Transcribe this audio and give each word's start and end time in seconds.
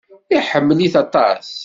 Iḥemmel-it 0.37 0.95
aṭas. 1.03 1.49